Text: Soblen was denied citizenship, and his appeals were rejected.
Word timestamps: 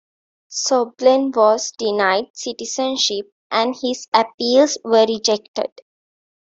Soblen 0.49 1.31
was 1.35 1.73
denied 1.77 2.29
citizenship, 2.33 3.31
and 3.51 3.75
his 3.83 4.07
appeals 4.15 4.79
were 4.83 5.05
rejected. 5.05 5.69